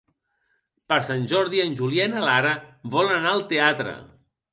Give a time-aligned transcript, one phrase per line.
[0.93, 2.55] Per Sant Jordi en Julià i na Lara
[2.95, 3.95] volen anar al teatre.